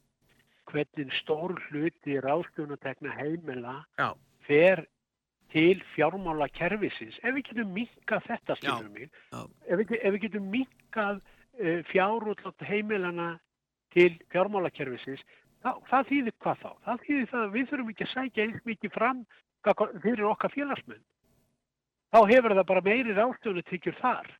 [0.70, 4.09] hvernig stór hluti ráðstjónutekna heimila já.
[4.48, 4.83] fer
[5.54, 7.20] til fjármála kervisins.
[7.22, 12.66] Ef við getum minkað þetta, skilur mig, ef við, ef við getum minkað uh, fjárútlátt
[12.66, 13.30] heimilana
[13.94, 15.22] til fjármála kervisins,
[15.62, 16.70] þá, það þýðir hvað þá?
[16.88, 19.26] Það þýðir það að við þurfum ekki að sækja eins mikið fram
[20.02, 21.04] fyrir okkar félagsmenn.
[22.11, 24.35] Þá hefur það bara meiri ráðstjónutekjur þar.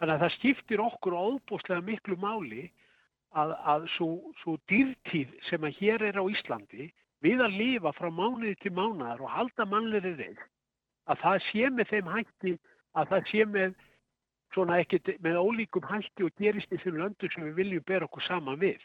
[0.00, 2.70] Þannig að það skiptir okkur óbúslega miklu máli
[3.36, 6.88] að, að svo dýrtíð sem að hér er á Íslandi
[7.20, 10.40] við að lifa frá mánuði til mánuðar og halda mannleiri reyð
[11.10, 12.54] að það sé með þeim hætti
[12.96, 13.76] að það sé með
[14.54, 18.24] svona ekkert með ólíkum hætti og gerist í þeim löndu sem við viljum bera okkur
[18.26, 18.80] saman við.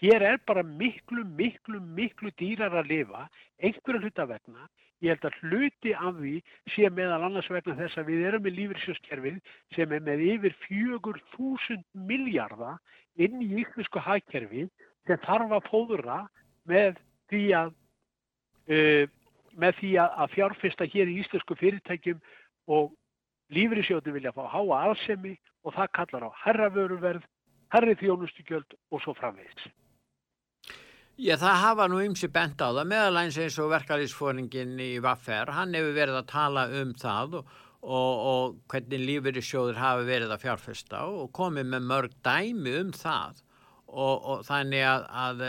[0.00, 3.26] Hér er bara miklu, miklu, miklu dýrar að lifa
[3.62, 4.66] einhverja hluta vegna
[5.04, 6.34] Ég held að hluti af því
[6.72, 9.40] sé meðal annars vegna þess að við erum með lífriðsjóskerfið
[9.76, 12.78] sem er með yfir 4.000 miljardar
[13.20, 14.70] inn í ykkursku hagkerfið
[15.06, 16.18] sem þarf að fóðura
[16.68, 16.96] með
[17.30, 17.72] því að,
[18.72, 19.04] uh,
[19.56, 22.22] með því að fjárfesta hér í íslensku fyrirtækjum
[22.72, 22.92] og
[23.52, 27.24] lífriðsjóti vilja fá háa aðsemi og það kallar á herravöruverð,
[27.74, 29.68] herri þjónustugjöld og svo framvegis.
[31.16, 35.72] Já, það hafa nú ymsi bent á það, meðalæns eins og verkalýsfóringin í Vaffer, hann
[35.72, 41.00] hefur verið að tala um það og, og, og hvernig lífeyrissjóður hafi verið að fjárfesta
[41.08, 43.40] og komið með mörg dæmi um það.
[43.86, 45.42] Og, og þannig að, að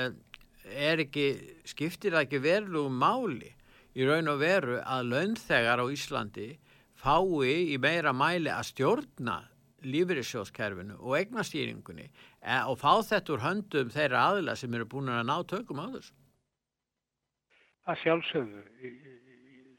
[0.88, 1.28] er ekki,
[1.68, 3.52] skiptir það ekki verlu máli
[3.92, 6.48] í raun og veru að launþegar á Íslandi
[6.96, 9.42] fái í meira mæli að stjórna
[9.84, 12.08] lífeyrissjóðskerfinu og eignastýringunni
[12.48, 15.88] e, og fá þetta úr höndum þeirra aðila sem eru búin að ná tökum á
[15.98, 16.16] þessu?
[17.88, 18.62] Það sjálfsögðu.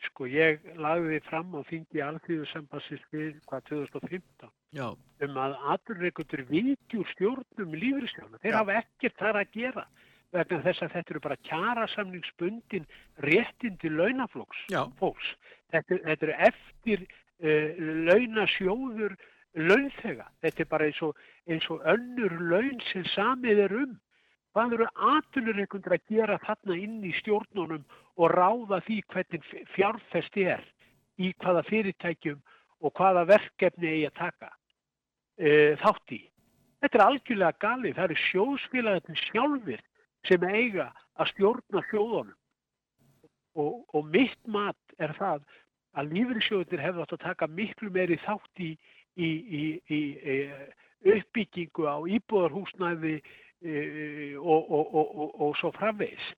[0.07, 4.87] Sko ég lagði fram á þingi alþjóðu sambassins við hvað 2015 Já.
[5.27, 8.41] um að aðurreikundur vitjur stjórnum lífriðstjórna.
[8.45, 8.59] Þeir Já.
[8.61, 9.85] hafa ekkert þar að gera
[10.37, 12.87] vegna þess að þetta eru bara kjarasamningsbundin
[13.25, 14.65] réttindi launaflóks
[15.01, 15.33] fólks.
[15.73, 19.17] Þetta, þetta eru eftir uh, launasjóður
[19.57, 20.29] launþega.
[20.43, 21.17] Þetta er bara eins og,
[21.49, 23.97] eins og önnur laun sem samið er um.
[24.57, 27.85] Hvað eru aðtunurreikundur að gera þarna inn í stjórnunum
[28.19, 30.65] og ráða því hvernig fjárfest er
[31.21, 32.41] í hvaða fyrirtækjum
[32.83, 34.51] og hvaða verkefni eigi að taka
[35.39, 36.23] e, þátt í.
[36.83, 37.95] Þetta er algjörlega galið.
[37.97, 39.85] Það eru sjóðsfélagatinn sjálfur
[40.27, 42.37] sem eiga að stjórna sjóðunum.
[43.59, 45.43] Og, og mitt mat er það
[45.99, 48.75] að lífriðsjóðunir hefur átt að taka miklu meiri þátt í
[49.19, 50.01] í, í, í
[51.15, 53.17] uppbyggingu á íbúðarhúsnæði
[54.39, 56.33] og, og, og, og svo framvegs.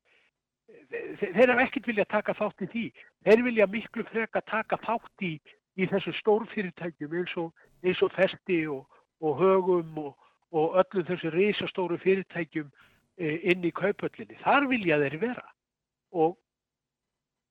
[1.20, 2.84] Þeir hafa ekkert vilja taka þátt í því.
[3.26, 5.34] Þeir vilja miklu freka taka þátt í,
[5.78, 7.52] í þessu stórfyrirtækjum eins og,
[7.84, 12.70] eins og festi og högum og öllum þessu reysastóru fyrirtækjum
[13.20, 14.38] inn í kaupöllinni.
[14.42, 15.46] Þar vilja þeir vera.
[16.10, 16.38] Og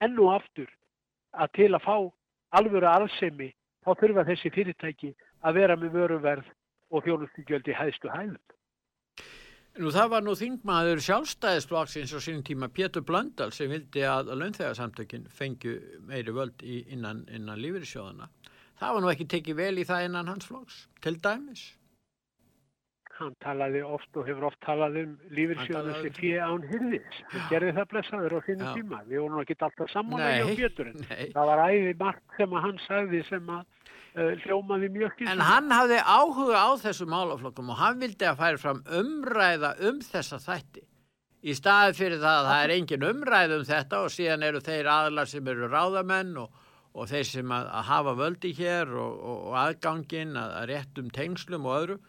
[0.03, 0.69] enn og aftur
[1.37, 1.95] að til að fá
[2.57, 3.51] alvöru arðsemi
[3.85, 5.11] þá þurfa þessi fyrirtæki
[5.45, 6.47] að vera með vöruverð
[6.89, 8.41] og þjónustugjöld í hæðstu hæðum.
[9.79, 15.29] Nú það var nú þingmaður sjálfstæðisflokksins á sínum tíma Pétur Blöndal sem vildi að launþegarsamtökin
[15.31, 15.75] fengju
[16.09, 18.27] meiri völd innan, innan lífyrirsjóðana.
[18.81, 21.63] Það var nú ekki tekið vel í það innan hans flokks, til dæmis.
[23.19, 27.17] Hann talaði oft og hefur oft talað um lífyrsjóðan sem um fyrir án hyrðis.
[27.33, 28.99] Hann gerði það blessaður á sínum tíma.
[29.09, 31.09] Við vorum ekki alltaf samanlega á Péturinn.
[31.33, 35.25] Það var æði margt sem að hann sagði sem að uh, hljómaði mjög.
[35.33, 39.99] En hann hafði áhuga á þessu málaflokkum og hann vildi að færi fram umræða um
[40.05, 40.85] þessa þætti.
[41.39, 44.89] Í staði fyrir það að það er engin umræð um þetta og síðan eru þeir
[44.91, 49.37] aðlar sem eru ráðamenn og, og þeir sem að, að hafa völdi hér og, og,
[49.47, 51.99] og aðgangin að, að réttum tengslum og öðru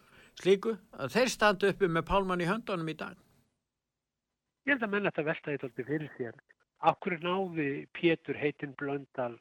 [0.42, 3.16] slíku að þeir standa uppi með pálmann í höndunum í dag?
[4.66, 6.40] Ég held að menna þetta veltaði tólti fyrir þér.
[6.90, 9.34] Akkur náði Pétur heitinn Blöndal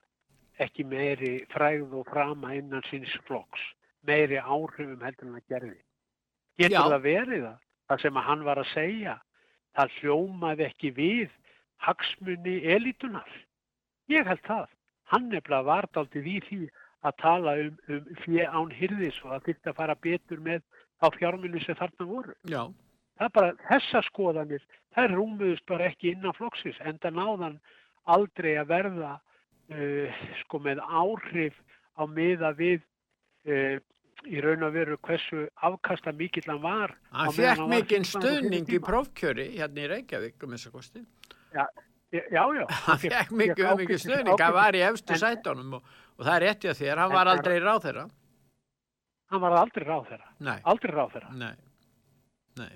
[0.63, 3.61] ekki meiri fræð og frama innan síns flokks,
[4.07, 5.79] meiri áhrifum heldur en að gerði.
[6.59, 6.81] Getur Já.
[6.93, 7.59] það verið það?
[7.89, 9.15] Það sem að hann var að segja,
[9.77, 11.31] það hljómaði ekki við
[11.85, 13.31] hagsmunni elitunar.
[14.11, 14.67] Ég held það.
[15.09, 16.59] Hann bara vart aldrei við því
[17.07, 20.61] að tala um, um fjö án hyrðis og að fara betur með
[20.99, 22.35] á fjármunni sem þarna voru.
[22.49, 22.63] Já.
[23.19, 24.63] Það er bara þessa skoðanir,
[24.95, 27.57] það er rúmuðust bara ekki innan flokksins en það náðan
[28.09, 31.57] aldrei að verða uh, sko með áhrif
[31.99, 32.79] á miða við
[33.49, 33.75] uh,
[34.27, 36.95] í raun og veru hversu afkasta mikill hann var.
[37.15, 41.03] Hann fekk mikinn stuðning í prófkjöri hérna í Reykjavík um þessa kosti.
[41.55, 41.65] Já,
[42.11, 42.65] já, já.
[42.87, 47.03] Hann fekk mikið stuðning, hann var í efstu sætunum og, og það er réttið þér,
[47.03, 48.05] hann var aldrei ráð þeirra.
[49.29, 50.29] Hann var aldrei ráð þeirra.
[50.45, 50.59] Nei.
[50.71, 51.33] Aldrei ráð þeirra.
[51.37, 51.55] Nei,
[52.57, 52.71] nei.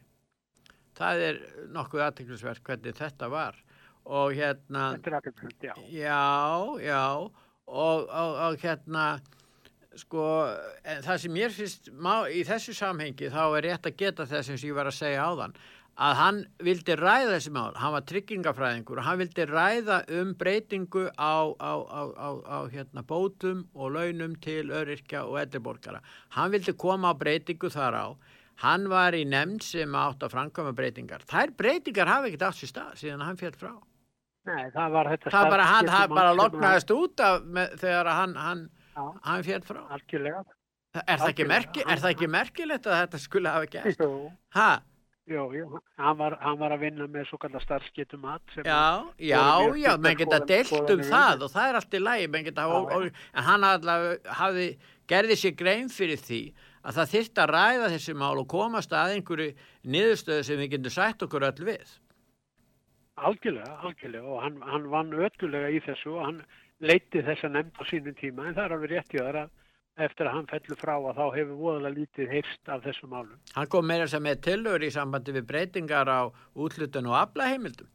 [0.93, 1.39] Það er
[1.73, 3.57] nokkuð aðteglisverk hvernig þetta var
[4.03, 4.91] og hérna...
[5.63, 5.73] Já.
[5.89, 6.19] Já,
[6.83, 7.03] já
[7.65, 9.05] og, og, og hérna
[9.97, 10.25] sko
[11.05, 14.69] það sem mér finnst má, í þessu samhengi þá er rétt að geta þess sem
[14.69, 15.55] ég var að segja á þann
[16.01, 21.05] að hann vildi ræða þessi mál, hann var tryggingafræðingur og hann vildi ræða um breytingu
[21.13, 26.01] á, á, á, á hérna, bótum og launum til öryrkja og eldriborgara.
[26.33, 28.07] Hann vildi koma á breytingu þar á.
[28.63, 31.25] Hann var í nefnd sem átt að framkvæma breytingar.
[31.29, 33.73] Þær breytingar hafi ekkert átt sér stað síðan hann fjall frá.
[34.49, 35.33] Nei, það var þetta...
[35.33, 38.63] Það bara, hann, hann bara loknaðist út af með, þegar hann, hann,
[39.23, 39.79] hann fjall frá.
[39.95, 40.43] Algjörlega.
[40.93, 44.03] Er það ekki, merki, er það ekki merkilegt að þetta skulle hafa gæst?
[44.03, 44.27] Jú.
[44.53, 44.67] Hæ?
[45.23, 49.39] Jú, jú, hann var, hann var að vinna með svo kallar starfsgetum mat Já, já,
[49.79, 53.45] já, menn geta deilt um það og það er allt í lægi, menn geta en
[53.47, 54.67] hann allavega hafi
[55.07, 56.41] gerði sér grein fyrir því
[56.83, 59.49] að það þyrst að ræða þessi mál og komast að einhverju
[59.95, 61.97] niðurstöðu sem við getum sætt okkur öll við.
[63.23, 66.43] Algjörlega, algjörlega og hann, hann vann öllulega í þessu og hann
[66.83, 69.51] leiti þessa nefnd á sínum tíma en það er alveg rétt í það að
[70.01, 73.35] eftir að hann fellur frá að þá hefur voðalega lítið heyrst af þessu málum.
[73.53, 76.21] Hann kom meira sem með tilur í sambandi við breytingar á
[76.57, 77.89] útlutun og aflaheimildum.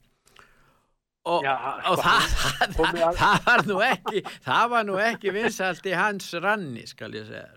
[1.29, 1.55] Og, Já,
[1.91, 3.17] og sko, það, það, að...
[3.19, 7.51] það var nú ekki það var nú ekki vinsalt í hans ranni skal ég segja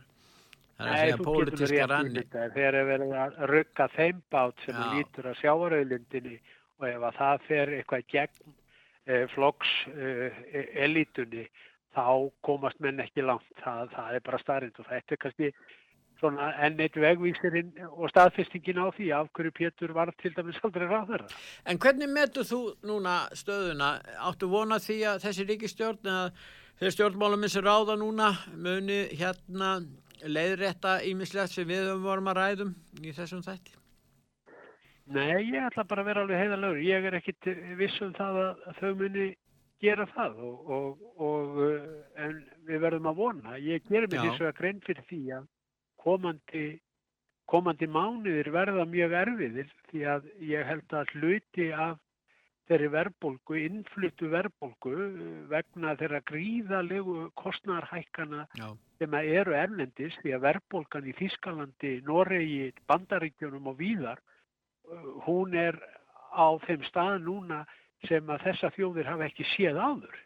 [0.81, 2.23] það er að segja pólitíska ranni.
[2.33, 6.35] þegar er verið að rugga þeim bát sem lítur að sjáarauðlindinni
[6.81, 8.55] og ef að það fer eitthvað gegn
[9.05, 10.41] eh, flokks eh,
[10.83, 11.45] elitunni
[11.95, 13.47] þá komast menn ekki langt.
[13.63, 15.51] Það, það er bara starrend og þetta er kannski
[16.21, 20.85] svona enn eitt vegvísirinn og staðfestingin á því af hverju Pétur var til dæmis aldrei
[20.85, 21.29] ráð þeirra.
[21.65, 23.95] En hvernig metur þú núna stöðuna?
[24.29, 26.29] Áttu vona því að þessi ríkistjórn eða
[26.81, 29.75] þeir stjórnmálum eins og ráða núna muni hérna
[30.21, 33.77] leiðrætta ímislegt sem við vorum að ræðum í þessum þætti?
[35.11, 36.83] Nei, ég ætla bara að vera alveg heiðalögur.
[36.85, 37.49] Ég er ekkit
[37.79, 39.31] vissum það að þau muni
[39.81, 41.89] gera það og, og, og eh,
[42.25, 43.57] en við verðum að vona.
[43.57, 45.49] Ég ger mér þess að grein fyrir því að
[46.01, 46.67] komandi,
[47.49, 51.99] komandi mánuðir verða mjög erfiðir því að ég held að hluti af
[52.71, 54.93] þeirri verbolgu, innfluttu verbolgu
[55.51, 58.69] vegna þeirra gríðalegu kostnarhækana Já.
[59.01, 64.21] sem eru erlendis því að verbolgan í Þískalandi, Noregi, Bandaríkjónum og víðar
[65.25, 65.77] hún er
[66.31, 67.63] á þeim stað núna
[68.07, 70.19] sem að þessa þjóðir hafa ekki séð áður.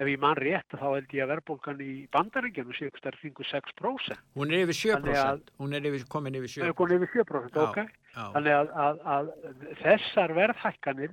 [0.00, 4.22] Ef ég mann rétt þá held ég að verðbólgan í bandaríkjanu sé ykkur starfingu 6%.
[4.40, 5.50] Hún er yfir 7%.
[5.60, 6.78] Hún er yfir, komin yfir 7%.
[6.78, 7.92] Hún er yfir 7%, já, ok.
[8.14, 8.22] Já.
[8.36, 9.28] Þannig að, að, að
[9.82, 11.12] þessar verðhækkanir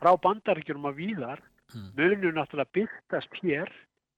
[0.00, 1.90] frá bandaríkjunum að víðar mm.
[2.00, 3.72] munu náttúrulega byrtast hér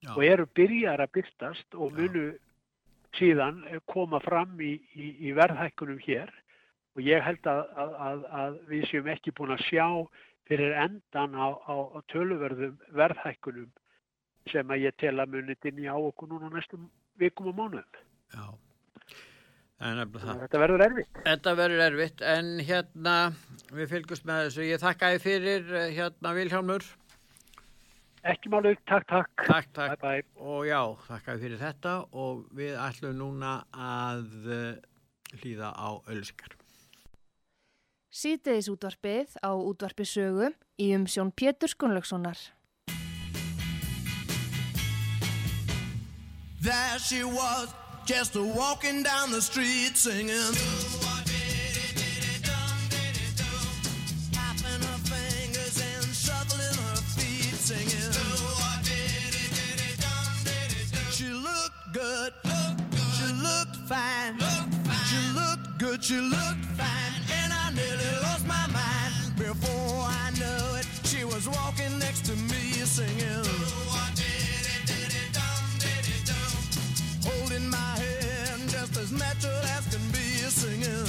[0.06, 0.12] já.
[0.14, 2.28] og eru byrjar að byrtast og munu
[3.18, 6.30] síðan koma fram í, í, í verðhækkunum hér
[6.98, 7.62] og ég held að,
[8.42, 9.86] að við séum ekki búin að sjá
[10.48, 13.68] fyrir endan á, á, á töluverðum verðhækkunum
[14.48, 16.88] sem að ég tel að munið inn í á okkur núna næstum
[17.20, 17.98] vikum og mánuðum.
[18.32, 18.46] Já,
[19.78, 21.20] þetta verður erfitt.
[21.26, 23.16] Þetta verður erfitt, en hérna
[23.74, 24.64] við fylgjumst með þessu.
[24.68, 26.88] Ég þakka þið fyrir hérna Vilhelmur.
[28.28, 29.44] Ekki máluð, takk, takk.
[29.46, 30.00] Takk, takk.
[30.02, 30.46] Bye, bye.
[30.48, 31.92] Og já, þakka þið fyrir þetta
[32.24, 34.24] og við ætlum núna að
[35.38, 36.57] hlýða á ölskar.
[38.18, 40.48] Sýteðis útvarpið á útvarpisögu
[40.82, 42.38] í umsjón Pétur Skunlökssonar.
[46.58, 47.68] There she was,
[48.06, 50.34] just walking down the street singing.
[54.34, 58.10] Tapping her fingers and shuffling her feet singing.
[61.14, 62.32] She looked good,
[63.14, 64.34] she looked fine,
[65.06, 67.27] she looked good, she looked fine
[67.78, 69.36] nearly lost my mind.
[69.36, 72.62] Before I knew it, she was walking next to me
[72.96, 73.44] singing.
[77.28, 80.26] Holding my hand just as natural as can be
[80.60, 81.06] singing.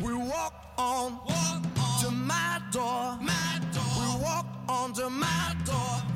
[0.00, 1.62] We walked on, walk
[2.02, 3.18] to my door.
[4.00, 6.07] We walked on to my door.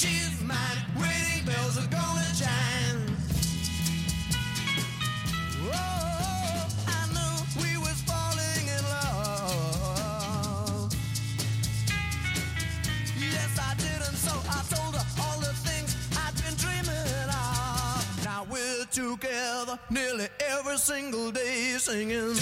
[0.00, 0.80] She's mine.
[0.96, 3.16] Wedding bells are gonna chime.
[5.68, 10.88] Oh, I knew we was falling in love.
[13.18, 18.24] Yes, I did, and so I told her all the things I'd been dreaming of.
[18.24, 22.36] Now we're together nearly every single day singing.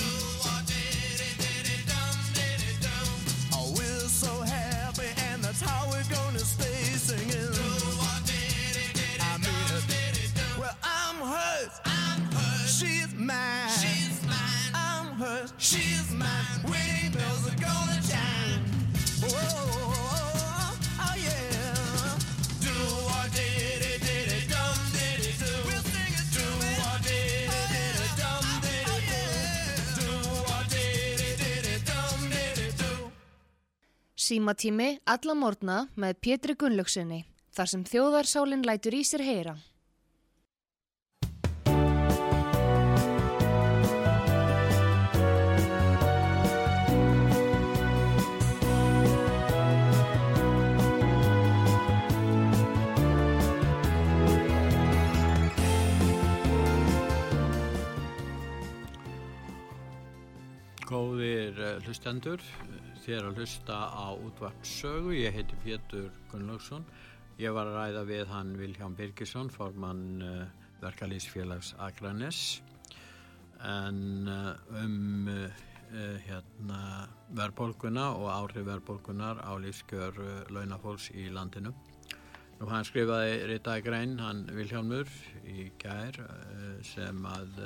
[15.68, 16.62] She's mine.
[16.64, 18.64] Wedding bells are gonna chime.
[19.20, 20.72] Oh,
[21.04, 22.16] oh yeah.
[22.64, 22.72] Do
[23.12, 25.52] or did it, did it, dum did it do.
[25.68, 26.46] We'll sing it do
[26.88, 29.28] or did it, did it, dum did it do.
[30.00, 30.08] Do
[30.40, 33.12] or did it, did it, dum did it do.
[34.16, 39.58] Símatími alla morgna með Pétri Gunnlaugsinni, þar sem þjóðarsálinn lætur í sér heyra.
[60.88, 62.40] Góðir eh, hlustendur,
[63.04, 66.86] þér að hlusta á útvarpsögu, ég heiti Pétur Gunnlaugsson,
[67.36, 70.46] ég var að ræða við hann Vilhján Birgisson, formann uh,
[70.80, 72.62] verkalýsfélags Akranes,
[73.68, 75.28] en uh, um
[76.24, 76.80] hérna,
[77.36, 80.16] verðbólguna og áhrif verðbólgunar á lífskjör
[80.52, 81.74] launafólks í landinu.
[82.62, 85.12] Nú hann skrifaði Rita Grein, hann Vilhjánmur
[85.44, 86.16] í gær
[86.94, 87.60] sem að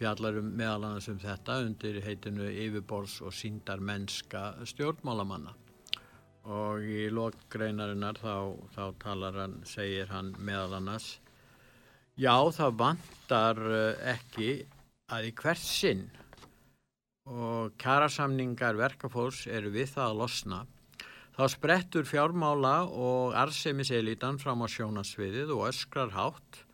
[0.00, 5.52] uh, fjallar um meðal annars um þetta undir heitinu yfirborðs og síndar mennska stjórnmálamanna.
[6.50, 11.18] Og í lokgreinarinnar þá, þá talar hann, segir hann meðal annars
[12.20, 14.50] já það vantar eh, ekki
[15.10, 16.02] að í hvert sinn
[17.30, 20.58] og kjarasamningar verkafólks eru við það að losna
[21.36, 26.64] þá sprettur fjármála og arsemiselitan fram á sjónasviðið og öskrar hátt.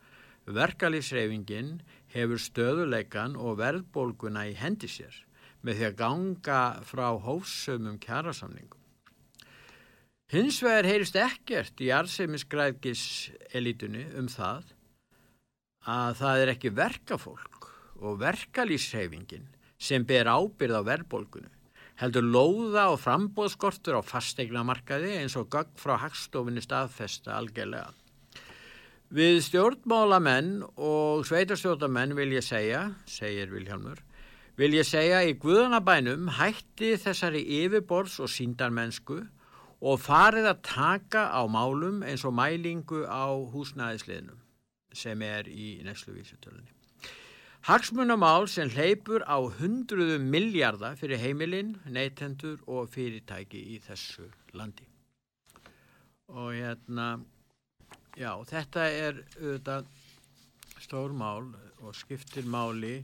[0.47, 1.77] Verkalýsreifingin
[2.13, 5.15] hefur stöðuleikan og verðbólguna í hendi sér
[5.65, 8.79] með því að ganga frá hófsömum kjærasamningum.
[10.31, 13.03] Hins vegar heyrist ekkert í arsemisgræðgis
[13.55, 14.73] elitunni um það
[15.87, 17.69] að það er ekki verkafólk
[18.03, 19.47] og verkalýsreifingin
[19.79, 21.53] sem ber ábyrð á verðbólgunu
[21.97, 27.89] heldur lóða og frambóðskortur á fastegnamarkaði eins og gögg frá hagstofinni staðfesta algjörlega.
[29.07, 34.01] Við stjórnmálamenn og sveitarstjórnamenn vil ég segja, segir Vilhelmur,
[34.59, 39.21] vil ég segja í Guðanabænum hætti þessari yfirborðs og síndarmennsku
[39.79, 44.41] og farið að taka á málum eins og mælingu á húsnæðisliðnum
[44.91, 46.73] sem er í nesluvísutölunni.
[47.63, 54.83] Hagsmunamál sem hleypur á hundruðu miljardar fyrir heimilinn, neytendur og fyrirtæki í þessu landi.
[56.27, 57.21] Og hérna,
[58.17, 59.89] já, þetta er auðvitað
[60.81, 61.51] stór mál
[61.83, 62.99] og skiptir máli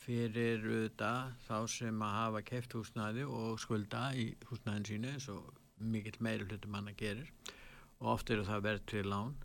[0.00, 5.50] fyrir auðvitað þá sem að hafa keft húsnæði og skulda í húsnæðin sínu eins og
[5.80, 7.28] mikill meiri hlutum manna gerir
[8.00, 9.36] og oft eru það verð til lán.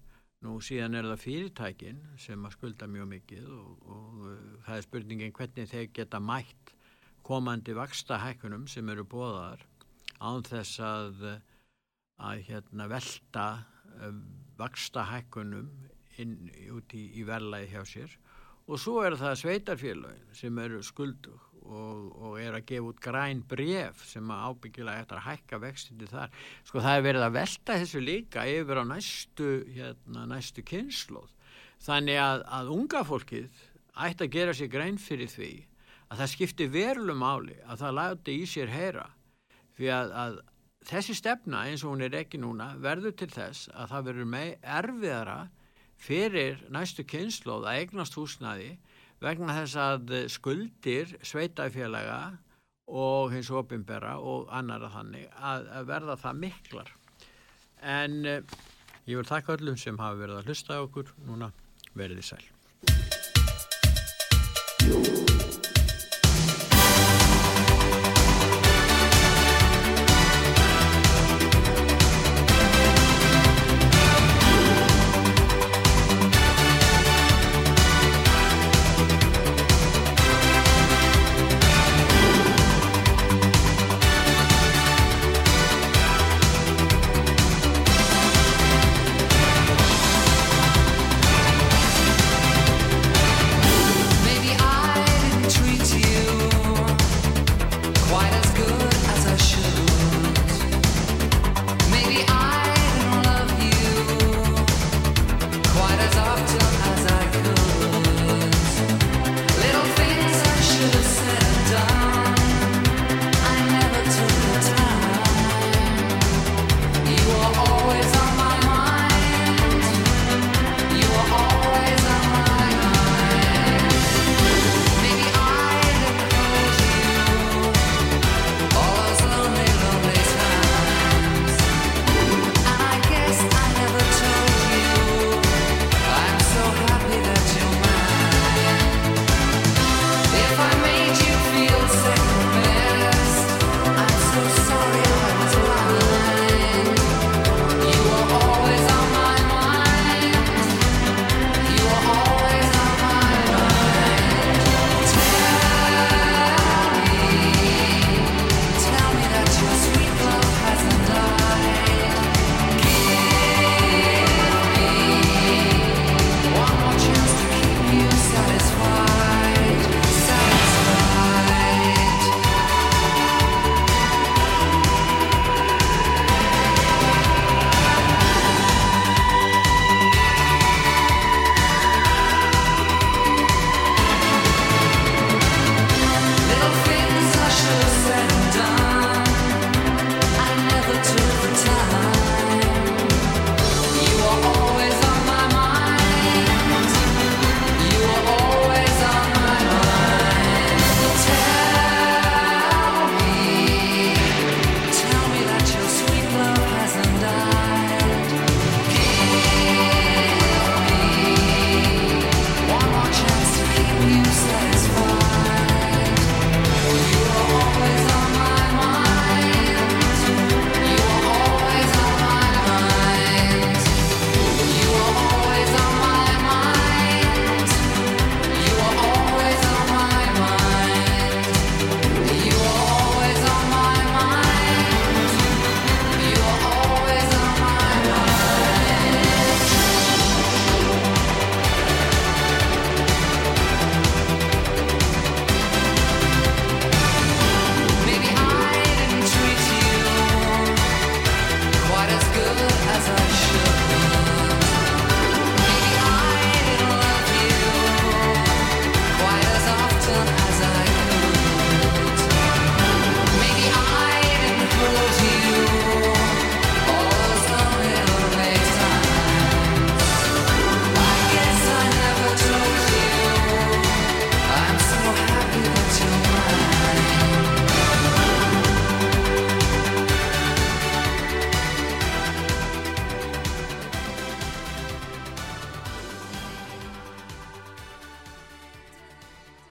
[0.45, 4.86] Nú síðan er það fyrirtækin sem að skulda mjög mikið og, og uh, það er
[4.86, 6.74] spurningin hvernig þeir geta mætt
[7.26, 9.63] komandi vaksta hækkunum sem eru bóðar
[10.22, 11.24] án þess að,
[12.22, 13.47] að hérna, velta
[13.97, 14.20] uh,
[14.60, 15.72] vaksta hækkunum
[16.22, 16.38] inn
[16.76, 18.16] út í, í verlaði hjá sér
[18.66, 21.36] og svo er það sveitarfélagin sem eru skuldu
[21.66, 26.34] og, og er að gefa út græn bref sem ábyggilega eftir að hækka vextindi þar.
[26.68, 31.32] Sko það er verið að velta þessu líka yfir á næstu, hérna, næstu kynnslóð.
[31.86, 33.64] Þannig að, að unga fólkið
[34.06, 35.53] ætti að gera sér græn fyrir því
[36.10, 39.08] að það skipti verulum máli að það láti í sér heyra
[39.76, 40.38] fyrir að, að
[40.86, 44.49] þessi stefna eins og hún er ekki núna verður til þess að það verður með
[44.79, 45.38] erfiðara
[46.05, 48.71] fyrir næstu kynnslóð að eignast húsnaði
[49.23, 52.19] vegna þess að skuldir sveitafélaga
[52.86, 56.91] og hins opimbera og annara þannig að, að verða það miklar.
[57.81, 58.57] En eh,
[59.09, 61.51] ég vil taka öllum sem hafa verið að hlusta okkur núna
[61.97, 62.43] verið í sæl.